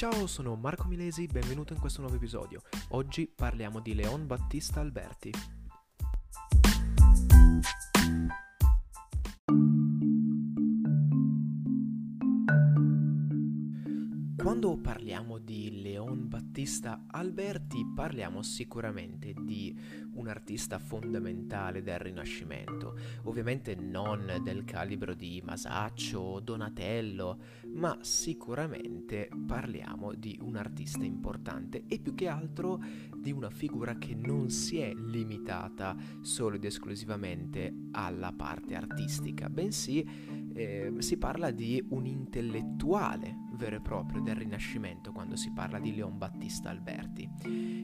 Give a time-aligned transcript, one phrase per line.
[0.00, 2.62] Ciao, sono Marco Milesi, benvenuto in questo nuovo episodio.
[2.92, 5.30] Oggi parliamo di Leon Battista Alberti.
[14.38, 15.89] Quando parliamo di Leon
[16.60, 19.74] Battista Alberti parliamo sicuramente di
[20.12, 27.38] un artista fondamentale del Rinascimento, ovviamente non del calibro di Masaccio o Donatello,
[27.72, 32.78] ma sicuramente parliamo di un artista importante e più che altro
[33.16, 40.06] di una figura che non si è limitata solo ed esclusivamente alla parte artistica, bensì
[40.52, 45.94] eh, si parla di un intellettuale vero e proprio del Rinascimento quando si parla di
[45.94, 47.28] Leon Battista Alberti.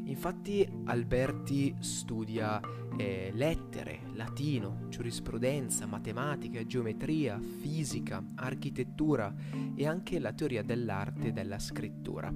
[0.07, 2.59] Infatti Alberti studia
[2.97, 9.35] eh, lettere, latino, giurisprudenza, matematica, geometria, fisica, architettura
[9.75, 12.33] e anche la teoria dell'arte e della scrittura.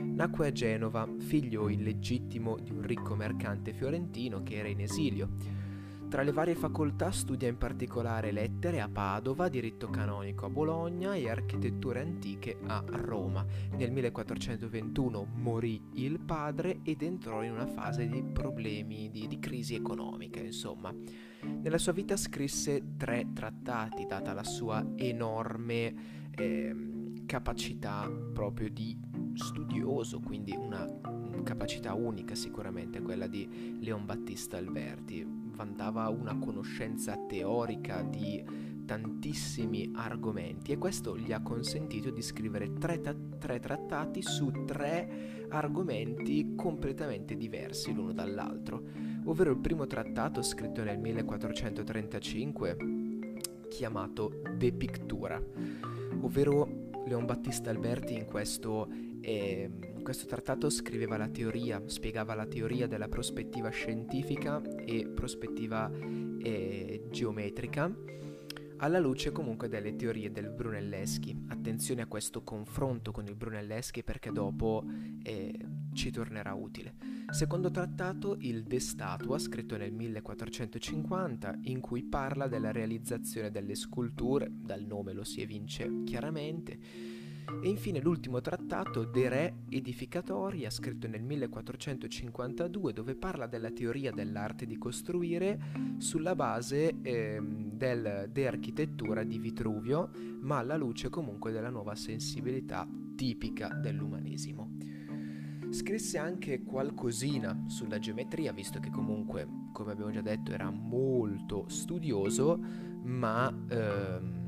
[0.00, 5.59] Nacque a Genova, figlio illegittimo di un ricco mercante fiorentino che era in esilio
[6.10, 11.30] tra le varie facoltà studia in particolare lettere a Padova, diritto canonico a Bologna e
[11.30, 13.46] architetture antiche a Roma.
[13.76, 19.76] Nel 1421 morì il padre ed entrò in una fase di problemi, di, di crisi
[19.76, 20.92] economica, insomma.
[21.42, 25.94] Nella sua vita scrisse tre trattati, data la sua enorme
[26.32, 28.98] eh, capacità proprio di
[29.34, 30.84] studioso, quindi una
[31.44, 38.42] capacità unica sicuramente quella di Leon Battista Alberti vantava una conoscenza teorica di
[38.86, 45.44] tantissimi argomenti e questo gli ha consentito di scrivere tre, ta- tre trattati su tre
[45.50, 48.82] argomenti completamente diversi l'uno dall'altro,
[49.24, 52.76] ovvero il primo trattato scritto nel 1435
[53.68, 55.40] chiamato De Pictura,
[56.22, 58.88] ovvero Leon Battista Alberti in questo
[59.20, 59.70] eh,
[60.02, 65.90] questo trattato scriveva la teoria, spiegava la teoria della prospettiva scientifica e prospettiva
[66.38, 67.92] eh, geometrica
[68.80, 71.44] alla luce comunque delle teorie del Brunelleschi.
[71.48, 74.84] Attenzione a questo confronto con il Brunelleschi perché dopo
[75.22, 75.58] eh,
[75.92, 76.94] ci tornerà utile.
[77.30, 84.48] Secondo trattato, il De Statua, scritto nel 1450, in cui parla della realizzazione delle sculture,
[84.50, 86.78] dal nome lo si evince chiaramente,
[87.62, 94.66] e infine l'ultimo trattato De Re Edificatoria, scritto nel 1452, dove parla della teoria dell'arte
[94.66, 95.58] di costruire
[95.98, 102.88] sulla base eh, del De Architettura di Vitruvio, ma alla luce comunque della nuova sensibilità
[103.14, 104.76] tipica dell'umanesimo.
[105.70, 112.58] Scrisse anche qualcosina sulla geometria, visto che comunque, come abbiamo già detto, era molto studioso,
[113.02, 113.54] ma...
[113.68, 114.39] Ehm,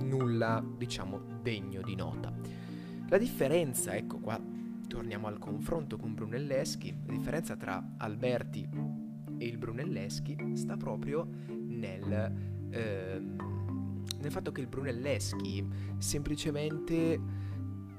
[0.00, 2.32] nulla, diciamo, degno di nota.
[3.08, 4.40] La differenza, ecco qua,
[4.88, 8.68] torniamo al confronto con Brunelleschi, la differenza tra Alberti
[9.38, 12.32] e il Brunelleschi sta proprio nel,
[12.70, 15.66] ehm, nel fatto che il Brunelleschi
[15.98, 17.20] semplicemente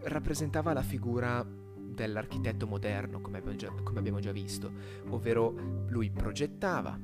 [0.02, 4.72] rappresentava la figura dell'architetto moderno, come abbiamo, già, come abbiamo già visto,
[5.10, 7.00] ovvero lui progettava,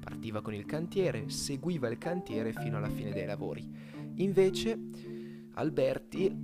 [0.00, 4.78] partiva con il cantiere, seguiva il cantiere fino alla fine dei lavori Invece
[5.54, 6.34] Alberti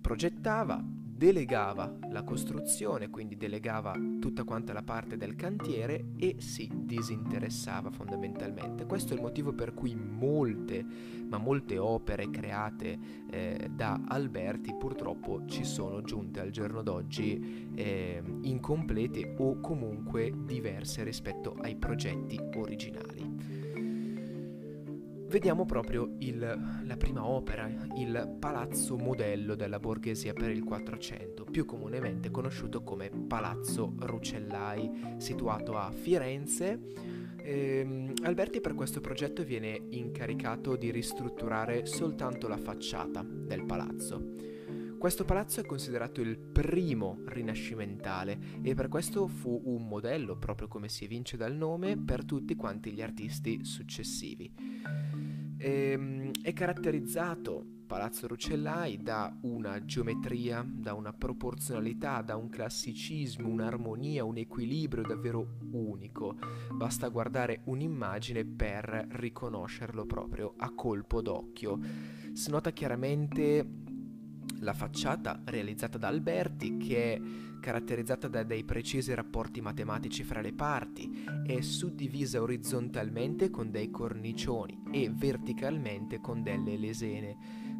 [0.00, 0.82] progettava,
[1.16, 8.84] delegava la costruzione, quindi delegava tutta quanta la parte del cantiere e si disinteressava fondamentalmente.
[8.84, 10.84] Questo è il motivo per cui molte,
[11.26, 12.98] ma molte opere create
[13.30, 21.02] eh, da Alberti purtroppo ci sono giunte al giorno d'oggi eh, incomplete o comunque diverse
[21.02, 23.35] rispetto ai progetti originali
[25.28, 26.38] vediamo proprio il,
[26.84, 33.10] la prima opera, il palazzo modello della borghesia per il 400, più comunemente conosciuto come
[33.10, 36.80] Palazzo Rucellai, situato a Firenze.
[37.42, 44.55] Ehm, Alberti per questo progetto viene incaricato di ristrutturare soltanto la facciata del palazzo.
[44.98, 50.88] Questo palazzo è considerato il primo rinascimentale e per questo fu un modello, proprio come
[50.88, 54.52] si evince dal nome, per tutti quanti gli artisti successivi.
[55.58, 64.24] Ehm, è caratterizzato Palazzo Rucellai da una geometria, da una proporzionalità, da un classicismo, un'armonia,
[64.24, 66.36] un equilibrio davvero unico.
[66.72, 71.78] Basta guardare un'immagine per riconoscerlo proprio a colpo d'occhio.
[72.32, 73.84] Si nota chiaramente
[74.60, 77.20] la facciata realizzata da Alberti che è
[77.60, 84.82] caratterizzata da dei precisi rapporti matematici fra le parti, è suddivisa orizzontalmente con dei cornicioni
[84.92, 87.36] e verticalmente con delle lesene.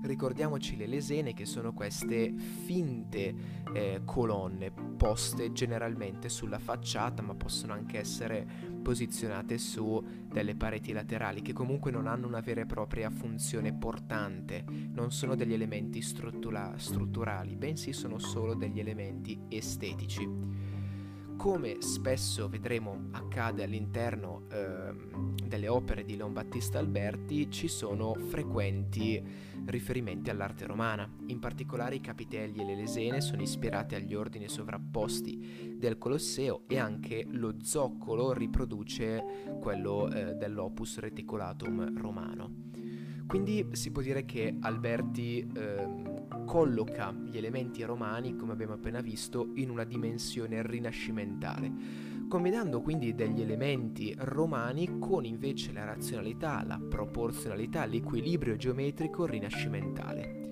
[0.06, 3.34] Ricordiamoci le lesene che sono queste finte
[3.74, 8.46] eh, colonne poste generalmente sulla facciata ma possono anche essere
[8.82, 14.64] posizionate su delle pareti laterali che comunque non hanno una vera e propria funzione portante,
[14.92, 20.55] non sono degli elementi struttura- strutturali, bensì sono solo degli elementi estetici.
[21.36, 24.94] Come spesso vedremo accade all'interno eh,
[25.46, 29.22] delle opere di Leon Battista Alberti, ci sono frequenti
[29.66, 31.08] riferimenti all'arte romana.
[31.26, 36.78] In particolare i capitelli e le lesene sono ispirate agli ordini sovrapposti del Colosseo e
[36.78, 39.22] anche lo zoccolo riproduce
[39.60, 42.64] quello eh, dell'opus reticulatum romano.
[43.26, 46.15] Quindi si può dire che Alberti eh,
[46.46, 51.70] colloca gli elementi romani, come abbiamo appena visto, in una dimensione rinascimentale,
[52.26, 60.44] combinando quindi degli elementi romani con invece la razionalità, la proporzionalità, l'equilibrio geometrico rinascimentale.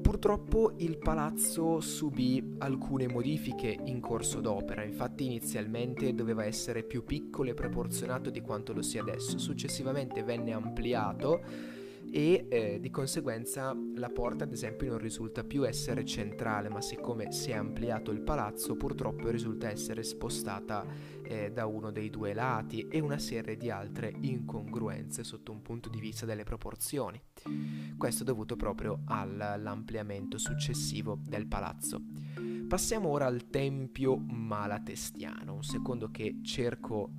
[0.00, 7.50] Purtroppo il palazzo subì alcune modifiche in corso d'opera, infatti inizialmente doveva essere più piccolo
[7.50, 11.74] e proporzionato di quanto lo sia adesso, successivamente venne ampliato
[12.16, 17.30] e eh, di conseguenza la porta ad esempio non risulta più essere centrale ma siccome
[17.30, 20.86] si è ampliato il palazzo purtroppo risulta essere spostata
[21.22, 25.90] eh, da uno dei due lati e una serie di altre incongruenze sotto un punto
[25.90, 27.20] di vista delle proporzioni.
[27.98, 32.00] Questo dovuto proprio all'ampliamento successivo del palazzo.
[32.66, 37.10] Passiamo ora al Tempio Malatestiano, un secondo che cerco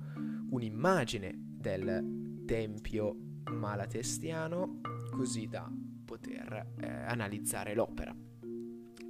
[0.50, 4.80] un'immagine del Tempio malatestiano
[5.10, 5.70] così da
[6.04, 8.14] poter eh, analizzare l'opera.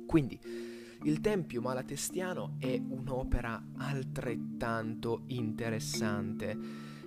[0.06, 0.40] Quindi
[1.02, 6.56] il Tempio malatestiano è un'opera altrettanto interessante.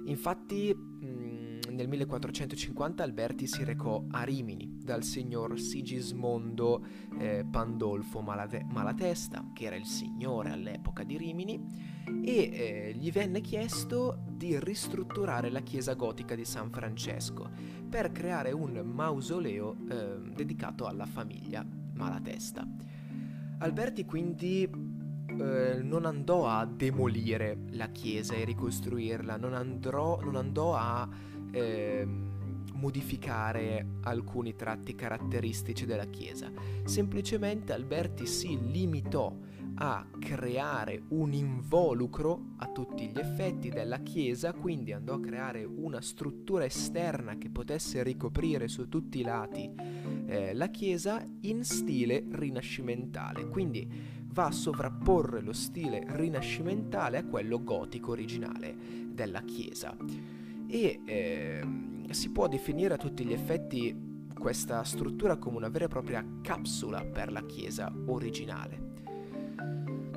[0.06, 6.86] Infatti mh, nel 1450 Alberti si recò a Rimini dal signor Sigismondo
[7.20, 11.60] eh, Pandolfo Malate- Malatesta, che era il signore all'epoca di Rimini,
[12.24, 17.48] e eh, gli venne chiesto di ristrutturare la chiesa gotica di San Francesco
[17.88, 22.66] per creare un mausoleo eh, dedicato alla famiglia Malatesta.
[23.60, 30.74] Alberti quindi eh, non andò a demolire la chiesa e ricostruirla, non, andrò, non andò
[30.74, 31.08] a
[31.52, 32.08] eh,
[32.74, 36.52] modificare alcuni tratti caratteristici della chiesa,
[36.84, 39.32] semplicemente Alberti si limitò
[39.84, 46.02] a creare un involucro a tutti gli effetti della chiesa, quindi andò a creare una
[46.02, 49.68] struttura esterna che potesse ricoprire su tutti i lati
[50.28, 53.90] eh, la chiesa in stile rinascimentale, quindi
[54.28, 58.76] va a sovrapporre lo stile rinascimentale a quello gotico originale
[59.08, 59.98] della chiesa
[60.68, 61.64] e eh,
[62.12, 67.04] si può definire a tutti gli effetti questa struttura come una vera e propria capsula
[67.04, 68.91] per la chiesa originale.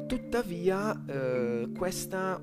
[0.06, 2.40] Tuttavia eh, questa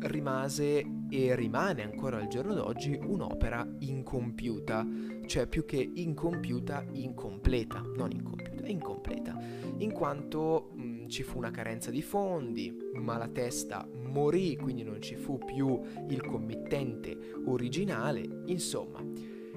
[0.00, 4.86] rimase e rimane ancora al giorno d'oggi un'opera incompiuta,
[5.26, 9.36] cioè più che incompiuta, incompleta, non incompiuta, incompleta,
[9.78, 14.82] in quanto mh, mm, ci fu una carenza di fondi, ma la testa morì, quindi
[14.82, 19.02] non ci fu più il committente originale, insomma,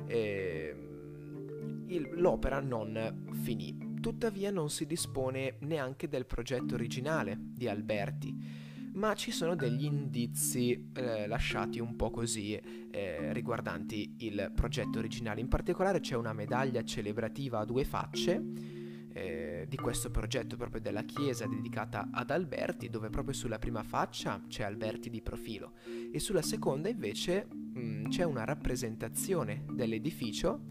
[0.08, 0.75] eh,
[1.88, 3.88] il, l'opera non finì.
[4.01, 8.34] Tuttavia non si dispone neanche del progetto originale di Alberti,
[8.94, 15.41] ma ci sono degli indizi eh, lasciati un po' così eh, riguardanti il progetto originale.
[15.41, 18.41] In particolare c'è una medaglia celebrativa a due facce
[19.12, 24.41] eh, di questo progetto proprio della chiesa dedicata ad Alberti, dove proprio sulla prima faccia
[24.48, 25.74] c'è Alberti di profilo
[26.12, 30.62] e sulla seconda invece mh, mm, c'è una rappresentazione dell'edificio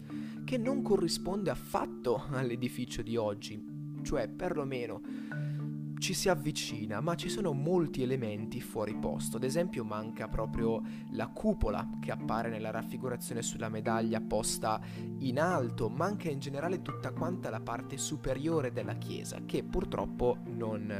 [0.49, 3.63] che non corrisponde affatto all'edificio di oggi,
[4.01, 4.99] cioè perlomeno
[5.99, 9.37] ci si avvicina, ma ci sono molti elementi fuori posto.
[9.37, 14.81] Ad esempio manca proprio la cupola che appare nella raffigurazione sulla medaglia posta
[15.19, 20.91] in alto, manca in generale tutta quanta la parte superiore della chiesa, che purtroppo non,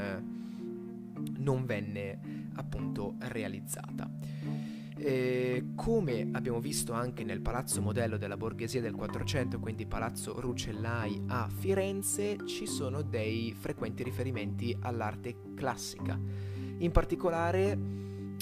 [1.38, 2.20] non venne
[2.54, 4.08] appunto realizzata.
[5.02, 11.22] E come abbiamo visto anche nel palazzo modello della borghesia del 400, quindi palazzo Rucellai
[11.28, 16.20] a Firenze, ci sono dei frequenti riferimenti all'arte classica.
[16.78, 17.78] In particolare,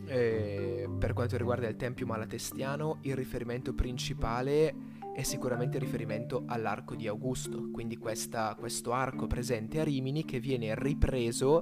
[0.06, 4.87] eh, per quanto riguarda il Tempio Malatestiano, il riferimento principale
[5.18, 10.76] è sicuramente riferimento all'arco di Augusto, quindi questa, questo arco presente a Rimini che viene
[10.76, 11.60] ripreso,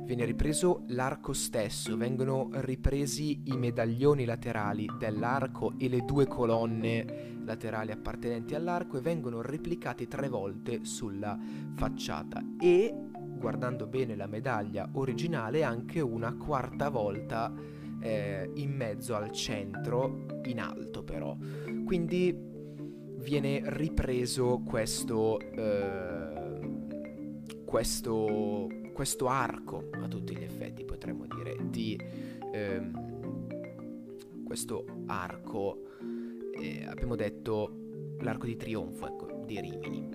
[0.00, 7.92] viene ripreso l'arco stesso, vengono ripresi i medaglioni laterali dell'arco e le due colonne laterali
[7.92, 11.38] appartenenti all'arco e vengono replicati tre volte sulla
[11.74, 12.42] facciata.
[12.58, 17.52] E guardando bene la medaglia originale anche una quarta volta
[18.00, 21.36] eh, in mezzo al centro in alto però.
[21.84, 22.54] Quindi
[23.26, 26.60] viene ripreso questo eh,
[27.64, 32.00] questo questo arco a tutti gli effetti potremmo dire di
[32.52, 35.82] ehm, questo arco
[36.52, 40.08] eh, abbiamo detto l'arco di trionfo ecco, di Rimini.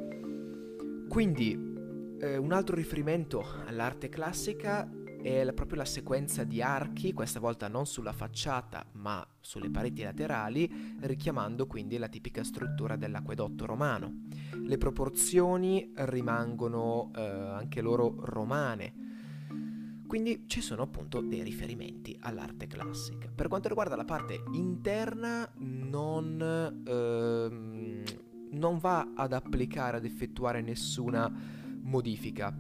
[1.10, 4.90] Quindi eh, un altro riferimento all'arte classica
[5.22, 10.98] è proprio la sequenza di archi, questa volta non sulla facciata ma sulle pareti laterali,
[11.02, 14.24] richiamando quindi la tipica struttura dell'acquedotto romano.
[14.64, 19.10] Le proporzioni rimangono eh, anche loro romane
[20.12, 23.30] quindi ci sono appunto dei riferimenti all'arte classica.
[23.34, 28.04] Per quanto riguarda la parte interna, non, ehm,
[28.52, 31.32] non va ad applicare, ad effettuare nessuna
[31.84, 32.54] modifica.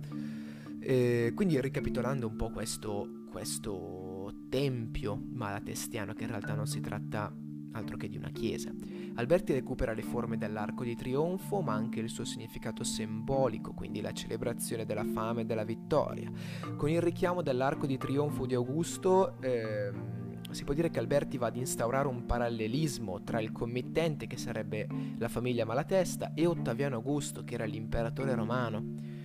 [0.83, 7.31] Eh, quindi ricapitolando un po' questo, questo tempio malatestiano, che in realtà non si tratta
[7.73, 8.71] altro che di una chiesa.
[9.15, 14.11] Alberti recupera le forme dell'arco di trionfo, ma anche il suo significato simbolico, quindi la
[14.11, 16.29] celebrazione della fame e della vittoria.
[16.75, 21.47] Con il richiamo dell'arco di trionfo di Augusto, ehm, si può dire che Alberti va
[21.47, 27.43] ad instaurare un parallelismo tra il committente, che sarebbe la famiglia Malatesta, e Ottaviano Augusto,
[27.43, 29.19] che era l'imperatore romano.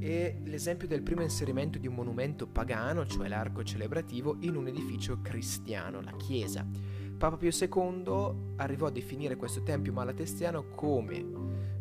[0.00, 5.20] E l'esempio del primo inserimento di un monumento pagano, cioè l'arco celebrativo, in un edificio
[5.20, 6.66] cristiano, la chiesa.
[7.16, 11.26] Papa Pio II arrivò a definire questo tempio malatestiano come,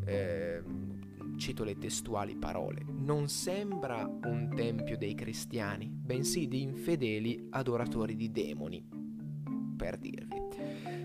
[0.06, 0.64] eh,
[1.38, 8.32] cito le testuali parole, non sembra un tempio dei cristiani, bensì di infedeli adoratori di
[8.32, 8.84] demoni,
[9.78, 10.36] per dirvi.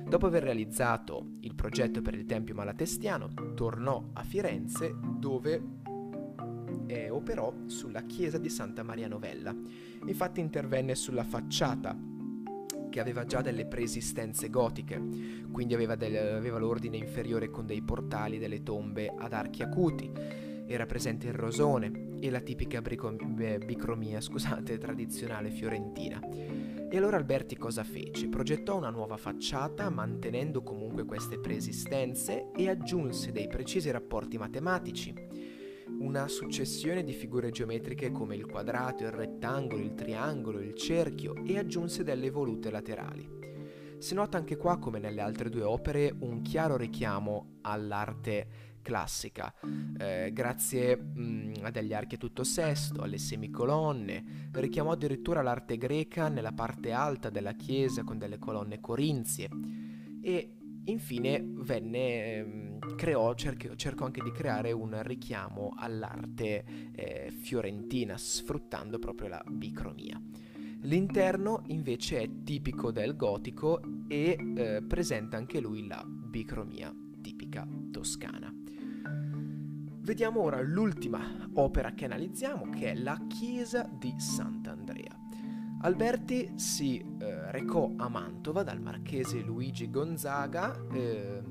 [0.09, 5.81] Dopo aver realizzato il progetto per il tempio malatestiano, tornò a Firenze dove
[6.93, 9.55] eh, operò sulla chiesa di Santa Maria Novella.
[10.07, 11.97] Infatti intervenne sulla facciata
[12.91, 15.01] che aveva già delle preesistenze gotiche,
[15.51, 20.11] quindi aveva, del, aveva l'ordine inferiore con dei portali, delle tombe ad archi acuti,
[20.67, 26.21] era presente il rosone e la tipica brico- bicromia scusate, tradizionale fiorentina.
[26.21, 28.29] E allora Alberti cosa fece?
[28.29, 35.32] Progettò una nuova facciata mantenendo comunque queste preesistenze e aggiunse dei precisi rapporti matematici
[36.03, 41.59] una successione di figure geometriche come il quadrato, il rettangolo, il triangolo, il cerchio e
[41.59, 43.41] aggiunse delle volute laterali.
[43.99, 49.55] Si nota anche qua, come nelle altre due opere, un chiaro richiamo all'arte classica,
[49.97, 55.77] eh, grazie mh, mm, a degli archi a tutto sesto, alle semicolonne, richiamò addirittura l'arte
[55.77, 59.49] greca nella parte alta della chiesa con delle colonne corinzie
[60.21, 68.99] e infine venne, ehm, creò, cercò, anche di creare un richiamo all'arte eh, fiorentina, sfruttando
[68.99, 70.21] proprio la bicromia.
[70.85, 78.53] L'interno invece è tipico del gotico e eh, presenta anche lui la bicromia tipica toscana.
[80.05, 85.22] Vediamo ora l'ultima opera che analizziamo, che è la chiesa di Sant'Andrea.
[85.85, 91.43] Alberti si eh, recò a Mantova dal marchese Luigi Gonzaga eh,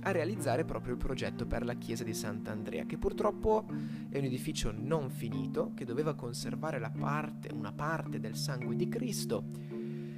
[0.00, 3.66] a realizzare proprio il progetto per la chiesa di Sant'Andrea, che purtroppo
[4.08, 9.44] è un edificio non finito, che doveva conservare parte, una parte del sangue di Cristo.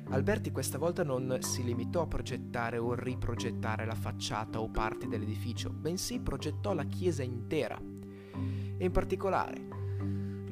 [0.08, 5.68] Alberti questa volta non si limitò a progettare o riprogettare la facciata o parti dell'edificio,
[5.68, 7.78] bensì progettò la chiesa intera.
[7.78, 9.83] E in particolare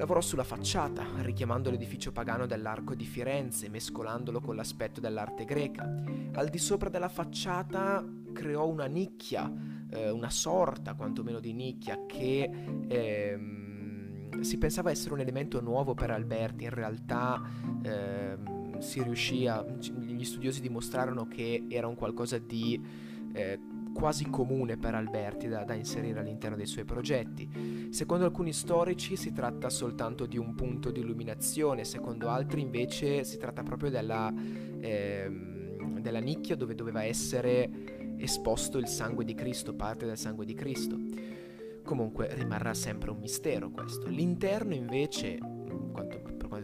[0.02, 5.85] Lavorò sulla facciata, richiamando l'edificio pagano dell'Arco di Firenze, mescolandolo con l'aspetto dell'arte greca.
[6.32, 9.49] Al di sopra della facciata creò una nicchia,
[9.88, 12.50] eh, una sorta quantomeno di nicchia, che
[12.88, 17.40] ehm, si pensava essere un elemento nuovo per Alberti, in realtà
[17.85, 19.64] ehm, si riuscì a...
[19.64, 22.85] gli studiosi dimostrarono che era un qualcosa di...
[23.35, 23.61] Eh,
[23.92, 27.88] quasi comune per Alberti da, da, inserire all'interno dei suoi progetti.
[27.90, 33.38] Secondo alcuni storici si tratta soltanto di un punto di illuminazione, secondo altri invece si
[33.38, 34.32] tratta proprio della,
[34.80, 35.30] eh,
[36.00, 40.99] della nicchia dove doveva essere esposto il sangue di Cristo, parte del sangue di Cristo.
[41.84, 44.06] Comunque rimarrà sempre un mistero questo.
[44.08, 45.38] L'interno invece,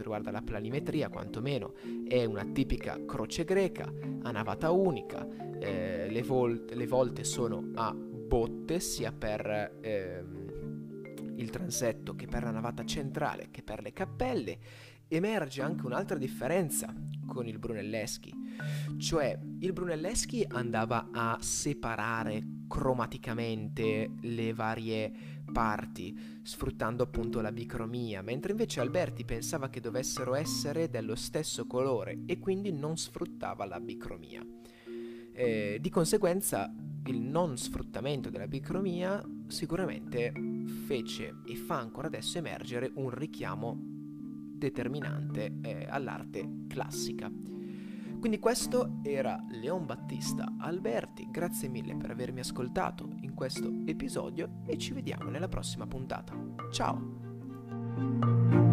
[0.09, 1.75] riguarda la planimetria quantomeno,
[2.07, 5.27] è una tipica croce greca, a navata unica,
[5.61, 12.43] eh, le, vol- le, volte sono a botte sia per ehm, il transetto che per
[12.45, 14.59] la navata centrale che per le cappelle.
[15.11, 16.95] Emerge anche un'altra differenza
[17.27, 18.33] con il Brunelleschi,
[18.99, 28.53] cioè il Brunelleschi andava a separare cromaticamente le varie parti, sfruttando appunto la bicromia, mentre
[28.53, 34.45] invece Alberti pensava che dovessero essere dello stesso colore e quindi non sfruttava la bicromia.
[35.33, 36.73] Eh, di conseguenza
[37.07, 40.33] il non sfruttamento della bicromia sicuramente
[40.87, 43.77] fece e fa ancora adesso emergere un richiamo
[44.59, 47.31] determinante eh, all'arte classica.
[48.19, 54.93] Quindi questo era Leon Battista Alberti, grazie mille per avermi ascoltato questo episodio e ci
[54.93, 56.35] vediamo nella prossima puntata.
[56.73, 58.68] Ciao!